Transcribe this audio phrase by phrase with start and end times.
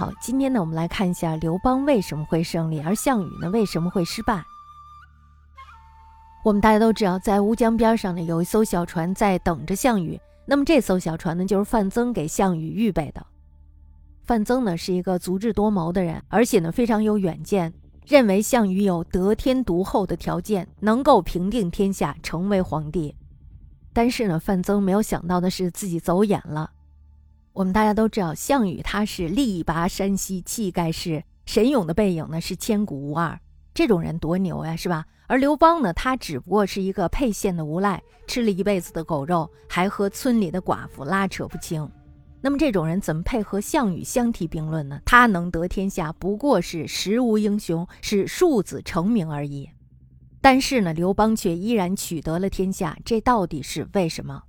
[0.00, 4.42] 好，今天呢，我们来看一下刘邦为什么会胜利，而项羽呢为什么会失败。
[6.42, 10.18] 我们大家都知道，在乌江边上呢，有一艘小船在等着项羽。
[10.46, 13.26] 那么这艘小船呢，就是范增给项羽预备的。
[14.24, 17.70] 范增呢是一个足智多谋的人，而且呢非常有远见，
[18.06, 23.14] 认为项羽有得天独厚的条件，能够平定天下，成为皇帝。
[23.92, 26.70] 但是呢，范增没有想到的是自己走眼了。
[27.52, 33.38] 我们大家都知道，项羽他是力拔山兮气盖世，神勇的背影呢是千古无二。
[33.74, 35.04] 这种人多牛呀，是吧？
[35.26, 41.88] 而刘邦呢，他只不过是一个沛县的无赖，吃了一辈子的狗肉，还和村里的寡妇拉扯不清。
[42.40, 45.00] 那么这种人怎么配和项羽相提并论呢？
[45.04, 49.68] 他能得天下，不过是时无英雄，是庶子成名而已。
[50.40, 54.42] 但是呢，刘邦却依然取得了天下，这到底是为什么？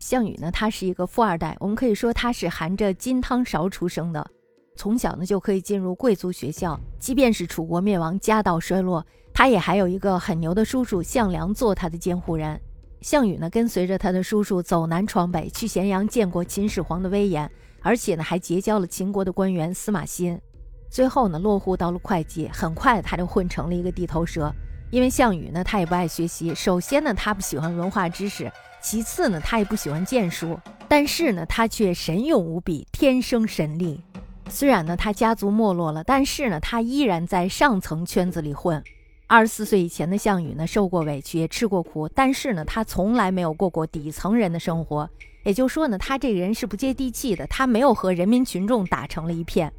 [0.00, 4.26] 项羽呢，他是一个富二代，我们可以说他是含着金汤勺出生的，
[4.74, 6.80] 从小呢就可以进入贵族学校。
[6.98, 12.58] 即便是楚国灭亡，家道衰落，他也还有一个很牛的叔叔项梁做他的监护人。
[13.02, 17.48] 项羽呢，跟随着他的叔叔走南闯北，去咸阳见过秦始皇的威严，
[17.82, 20.40] 而且呢还结交了秦国的官员司马欣。
[20.88, 24.50] 最后呢，落户到了会稽，很快他就混成了一个地头蛇。
[24.90, 28.50] 因为项羽呢，他也不爱学习，首先呢，他不喜欢文化知识。
[28.82, 34.00] 其次呢，他也不喜欢剑术，但是呢，他却神勇无比，天生神力。
[34.48, 38.82] 虽然呢，他家族没落了，但是呢，他依然在上层圈子里混。
[39.26, 45.08] 二十四岁以前的项羽呢，受过委屈，也吃过苦，但是呢，他从来没有过过底层人的生活。
[45.44, 49.72] 也就是说呢，他这个人是不接地气的，他没有和人民群众打成了一片。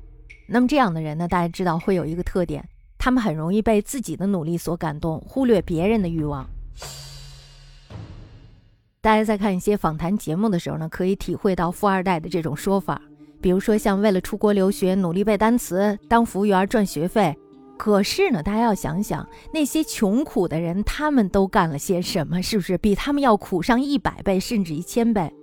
[0.47, 2.63] 那么这样的人呢，大家知道会有一个特点，
[2.97, 6.47] 他们很容易被自己的努力所感动，忽略别人的欲望。
[9.03, 13.01] 大家在看一些访谈节目的时候呢，可以体会到富二代的这种说法。
[13.41, 17.35] 比如说，像为了出国留学，努力背单词、当服务员赚学费。
[17.79, 22.43] 可是呢，大家要想想，那些穷苦的人，他们都干了些什么？
[22.43, 25.33] 是不是比他们要苦上一百倍，甚至一千倍？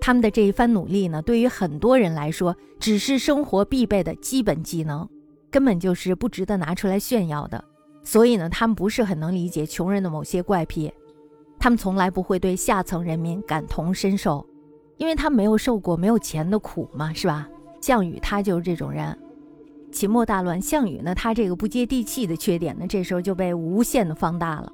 [0.00, 5.06] 他们的这一番努力呢，对于很多人来说，只是生活必备的基本技能，
[5.50, 7.62] 根本就是不值得拿出来炫耀的。
[8.02, 10.90] 所以呢，他们不是很能理解穷人的某些怪癖。
[11.62, 14.44] 他们从来不会对下层人民感同身受，
[14.96, 17.48] 因为他没有受过没有钱的苦嘛，是吧？
[17.80, 19.16] 项羽他就是这种人。
[19.92, 24.72] 秦末大乱，项羽呢，他这个不接地气的缺点呢，这时候就被无限的放大了。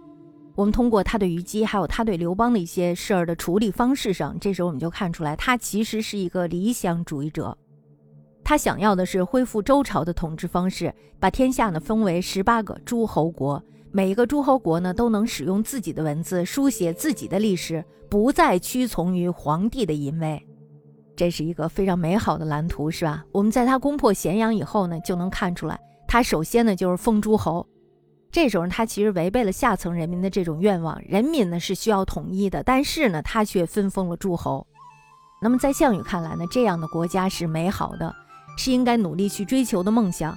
[0.55, 7.55] 我们通过他对虞姬，还有他对刘邦的一些事儿的处理方式上，这时候我们就看出来，他其实是一个理想主义者。
[8.43, 13.63] 他想要的是恢复周朝的统治方式，把天下呢分为十八个诸侯国。
[13.91, 20.47] 每一个诸侯国呢，都能使用自己的文字书写自己的历史，不再屈从于皇帝的淫威。
[21.17, 23.25] 这是一个非常美好的蓝图，是吧？
[23.33, 27.67] 我们在他攻破咸阳以后呢，就能看出来，他首先呢就是封诸侯。
[28.31, 34.67] 这时候他其实违背了下层人民的这种愿望，人民呢是需要统一的，但是呢他却分封了诸侯。
[35.41, 38.15] 那么在项羽看来呢，这样的国家是美好的，
[38.59, 40.37] 是应该努力去追求的梦想。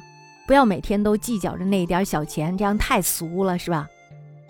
[0.51, 3.87] 不要每天都计较着那一点小钱，这样太俗了，是吧？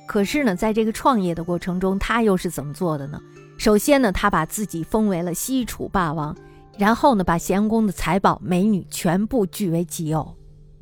[0.08, 3.22] 可是呢，在这个创业的过程中，他又是怎么做的呢？
[3.60, 6.36] 首先呢，他把自己封为了西楚霸王，
[6.76, 10.36] 然后呢，把咸阳宫的财宝、美女全部据为己有。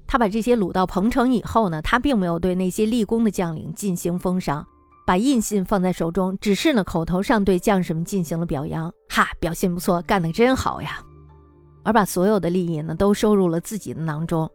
[0.07, 4.65] 他把这些掳到彭城以后呢，他并没有对那些立功的将领进行封赏，
[5.05, 11.03] 把印信放在手中，只是呢，口头上对将士们进行了表扬，哈，表现不错，干得真好呀，
[11.83, 14.49] 而把所有的利益呢，都收入了自己的囊中。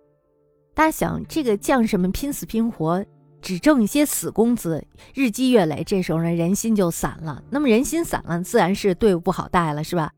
[0.75, 3.05] 大家想，这个将士们拼死拼活，
[3.41, 7.41] 只挣一些死工资，日积月累，这时候呢，人心就散了。
[7.49, 10.11] 那么人心散了，自然是队伍不好带了，是吧？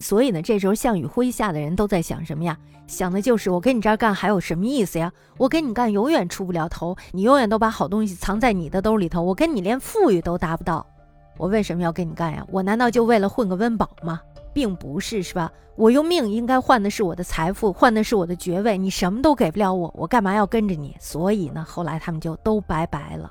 [0.00, 2.58] 所以呢，这时候项羽麾下的人都在想什么呀？
[2.88, 5.12] 想的就是我跟你这儿干还有什么意思呀？
[5.38, 10.84] 我跟你干永远出不了头，你永远都把好东西藏在你的兜里头，我跟你连富裕都达不到。
[11.36, 12.44] 我为什么要跟你干呀？
[12.50, 14.20] 我难道就为了混个温饱吗？
[14.52, 15.52] 并不是，是吧？
[15.76, 18.78] 我用命应该换的是我的财富，换的是我的爵位。
[18.78, 20.96] 你什么都给不了我，我干嘛要跟着你？
[20.98, 23.30] 所以呢，后来他们就都拜拜了。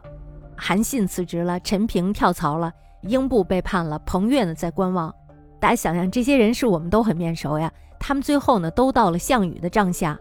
[0.55, 2.71] 韩信辞职了，陈平跳槽了，
[3.01, 5.13] 英布背叛了，彭越呢在观望。
[5.59, 7.71] 大家想想，这些人是我们都很面熟呀。
[7.99, 10.19] 他们最后呢，都到了项羽的帐下，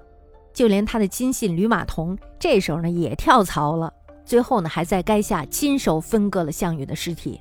[0.54, 3.92] 就连他的亲信吕马童，这时候呢也跳槽了。
[4.25, 7.38] 最后呢，还在垓下亲手分割了项羽的尸体。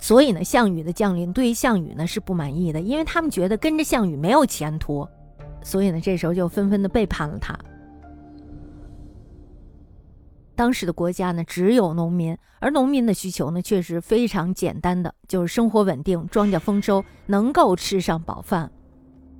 [0.00, 5.06] 所以呢，项羽的将领对于项羽呢是不满意的，因为他们觉得跟着项羽没有前途，
[5.62, 7.58] 所以呢，这时候就纷纷的背叛了他。
[10.56, 18.70] 当时的国家呢只有农民，而农民的需求呢确实非常简单的，就是生活稳定、庄稼丰收、能够吃上饱饭。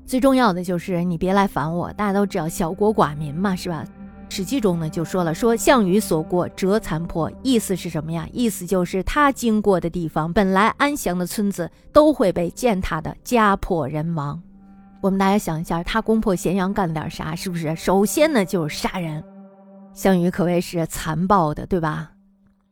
[0.06, 1.93] 最重要的就是你别来烦我。
[1.93, 3.85] 大家都知道小国寡民嘛，是吧？
[4.31, 8.29] 《史记》中呢就说了，说项羽所过折残破，意思是什么呀？
[8.32, 14.41] 意思就是他经过的地方，本来安详的村子都会被践踏的家破人亡。
[15.00, 17.35] 我们大家想一下，他攻破咸阳干了点啥？
[17.35, 17.75] 是不是？
[17.75, 19.25] 首先呢就是杀人，
[19.93, 22.12] 项羽可谓是残暴的，对吧？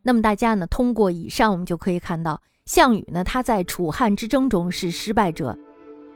[0.02, 5.58] 那么大家呢通过以上，我们就可以看到，项羽呢他在楚汉之争中是失败者。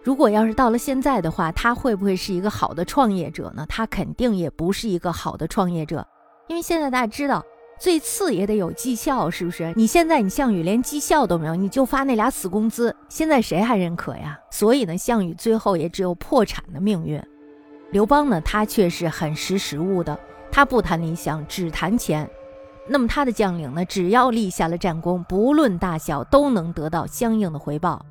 [0.05, 3.65] 如果要是到了现在的话，他会不会是一个好的创业者呢？
[3.69, 6.05] 他肯定也不是一个好的创业者，
[6.49, 7.45] 因为现在大家知道，
[7.79, 9.73] 最次也得有绩效，是不是？
[9.77, 14.37] 你现在你项羽连绩效都没有，你就发那俩死工资，现在谁还认可呀？
[14.51, 17.23] 所以呢，项羽最后也只有破产的命运。
[17.93, 20.19] 刘邦呢，他却是很识时务的，
[20.51, 22.29] 他不谈理想，只谈钱。
[22.89, 28.05] 那么他的将领呢，只要立下了战功，不论大小，都能得到相应的回报。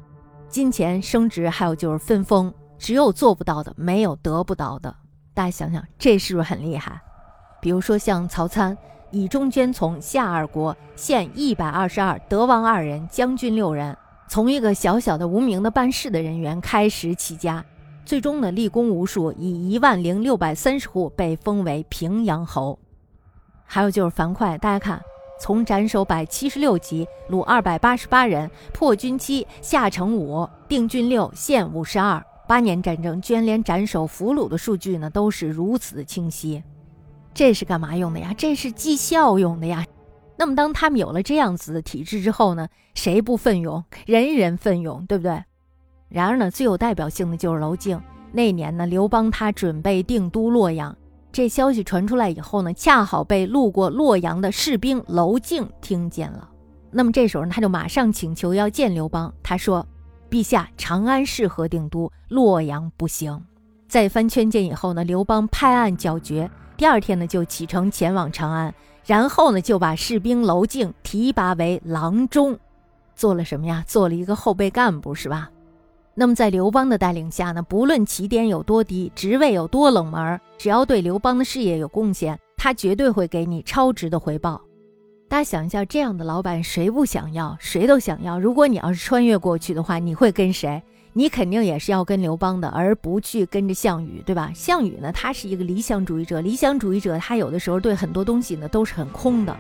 [0.52, 4.94] 金钱升职，还有就是分封，只有做不到的，没有得不到的。
[5.34, 7.02] 大家想想，这是不是很厉害？
[7.62, 8.78] 比如说像曹参，
[9.12, 17.64] 以中捐从夏二国，献一百二十二，德王二人，将军六人，从一个小小的无名的办事的人员开始起家，
[18.04, 22.78] 最终呢立功无数，以一万零六百三十户被封为平阳侯。
[23.64, 25.02] 还有就是樊哙，大家看。
[25.42, 32.24] 从斩首百七十六级，虏二百八十八人，破军七，下城五，定军六，县五十二。
[32.48, 36.62] 八年战争，居然连斩首俘虏的数据呢都是如此的清晰。
[37.34, 38.36] 这是干嘛用的呀？
[38.38, 39.84] 这是绩效用的呀。
[40.38, 43.84] 那么当他们有了这样子的体制之后呢，谁不奋勇？
[44.06, 45.44] 人人奋勇，对不对？
[46.08, 48.00] 然而呢，最有代表性的就是娄敬。
[48.32, 50.96] 那年呢，刘邦他准备定都洛阳。
[51.32, 56.50] 这消息传出来以后呢，恰好被路过洛阳的士兵娄敬听见了。
[56.92, 59.34] 那么这时候呢，他就马上请求要见刘邦。
[59.42, 59.88] 他说
[60.30, 63.42] ：“陛下，长安适合定都，洛阳不行。”
[63.88, 66.50] 再番劝谏以后呢，刘邦拍案叫绝。
[66.76, 68.74] 第二天呢，就启程前往长安，
[69.06, 72.60] 然后呢，就把士兵娄敬提拔为郎中，
[73.16, 73.84] 做了什么呀？
[73.88, 75.50] 做了一个后备干部，是吧？
[76.14, 84.62] 那么在刘邦的带领下呢，不论起点有多低，职位有多冷门，只要对刘邦的事业有贡献，他绝对会给你超值的回报。
[85.30, 87.56] 大家想一下，这样的老板谁不想要？
[87.60, 88.38] 谁都想要。
[88.38, 90.84] 如果你要是穿越过去的话，你会跟谁？
[91.14, 94.52] 你肯定也是要跟刘邦的，而不去跟着项羽，对吧？
[94.54, 99.56] 项羽呢，他是一个理想主义者，理想主义者他有的时候对很多东西呢都是很空的。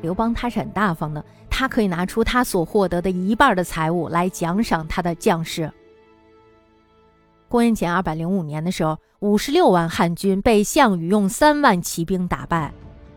[0.00, 5.68] 刘邦他是很大方的，他可以拿出他所获得的一半的财物来奖赏他的将士。
[7.48, 12.70] 公元前二百零五年的时候，五十六万汉军被项羽用三万骑兵打败。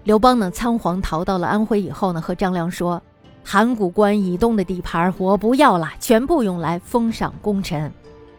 [0.06, 3.02] 刘邦呢，仓皇逃到了安徽以后呢，和张良说
[3.44, 7.92] ：“函谷关以东的地盘我不要了，全部用来封赏功臣。”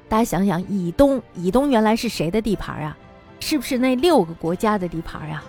[0.08, 2.96] 大家想想，以东，以东原来是谁的地盘啊？
[3.38, 5.44] 是不是那六个国家的地盘啊？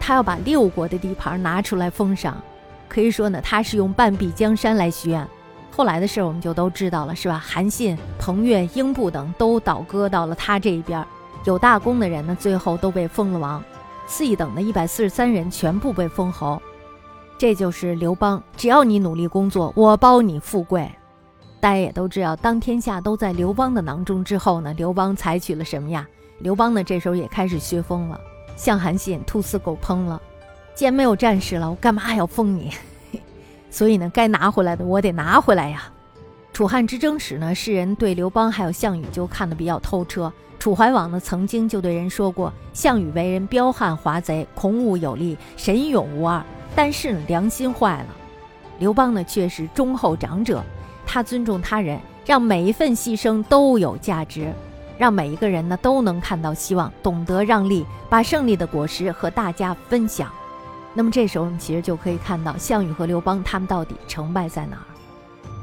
[0.00, 2.40] 他要把六国的地盘拿出来封赏，
[2.88, 5.28] 可以说呢，他是用半壁江山来许愿。
[5.76, 7.36] 后来的事我们就都知道了，是吧？
[7.36, 11.04] 韩信、彭越、英布等都倒戈到了他这一边，
[11.44, 13.60] 有大功的人呢，最后都被封了王；
[14.06, 16.62] 次一等的一百四十三人全部被封侯。
[17.36, 20.88] 这就是刘邦，只要你努力工作，我包你富贵。
[21.58, 26.06] 大家也都知道，当天下都在刘邦的囊中之后呢，刘邦采取了什么呀？
[26.38, 28.20] 刘邦呢，这时候也开始削峰了，
[28.54, 30.22] 像韩信兔死狗烹了。
[30.72, 32.70] 既然没有战事了，我干嘛还要封你？
[33.74, 35.90] 所以呢，该拿回来的我得拿回来呀。
[36.52, 40.32] 楚汉之争时呢，世人对刘邦还有项羽就看得比较透彻。
[40.60, 46.40] 楚怀王呢曾经就对人说过，项羽为人彪悍华贼，孔武有力，神勇无二。
[46.76, 48.06] 但是呢，良心坏了。
[48.78, 50.62] 刘邦呢却是忠厚长者，
[51.04, 54.52] 他尊重他人，让每一份牺牲都有价值，
[54.96, 60.30] 让每一个人呢都能看到希望，懂得让利，把胜利的果实和大家分享。
[60.94, 64.86] 那么这时候，我们其实就可以看到项羽和刘邦他们到底成败在哪儿。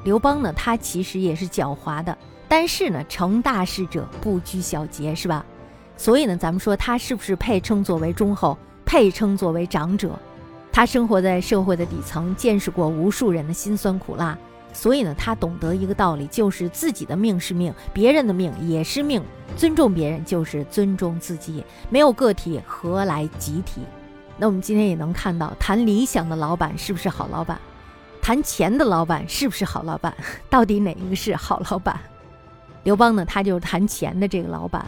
[0.03, 2.15] 刘邦呢，他其实也是狡猾的，
[2.49, 5.45] 但是呢，成大事者不拘小节，是吧？
[5.95, 10.19] 所以呢，咱们说他是不是配称作为忠厚，配称作为长者？
[10.71, 14.37] 他生活在社会的底层，见识过无数人的辛酸苦辣，
[14.73, 19.21] 所以呢，他懂得一个道理，就是自己的命是命，别人的命也是命，
[19.55, 23.81] 尊重别人就是尊重自己，没有个体何来集体？
[24.41, 27.61] 那我们今天也能看到，谈理想的老板是不是好老板？
[28.23, 30.11] 谈钱的老板是不是好老板？
[30.49, 31.99] 到底哪一个是好老板？
[32.81, 33.23] 刘邦呢？
[33.23, 34.83] 他就是谈钱的这个老板。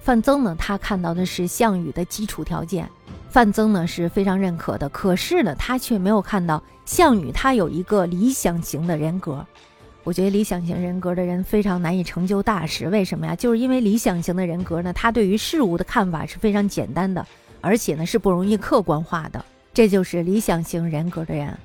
[0.00, 0.56] 范增呢？
[0.58, 2.88] 他看到的是项羽的基础条件，
[3.28, 4.88] 范增呢是非常认可的。
[4.88, 9.46] 可是呢，他却没有看到项羽他有一个理想型的人格。
[10.04, 13.36] 我觉得理想型人格的人非常难以成就大事，为什么呀？
[13.36, 17.26] 就是因为理想型的人格呢，他对于事物的看法是非常简单的，
[17.60, 19.44] 而且呢是不容易客观化的。
[19.72, 21.56] 这就是理想型人格的人。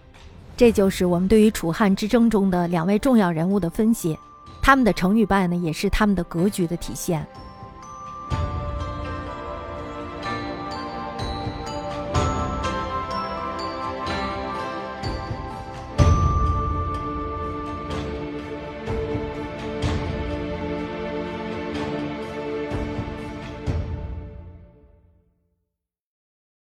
[0.58, 4.18] 这就是我们对于楚汉之争中的两位重要人物的分析，
[4.62, 7.26] 他们的成与败呢，也是他们的格局的体现。